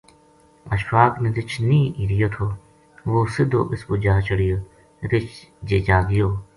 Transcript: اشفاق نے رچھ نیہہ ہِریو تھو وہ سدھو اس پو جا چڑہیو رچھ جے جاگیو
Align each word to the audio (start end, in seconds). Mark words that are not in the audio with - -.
اشفاق 0.75 1.13
نے 1.21 1.29
رچھ 1.37 1.55
نیہہ 1.67 1.93
ہِریو 1.99 2.27
تھو 2.35 2.45
وہ 3.11 3.19
سدھو 3.33 3.61
اس 3.71 3.81
پو 3.87 3.93
جا 4.03 4.15
چڑہیو 4.27 4.57
رچھ 5.11 5.33
جے 5.67 5.77
جاگیو 5.87 6.27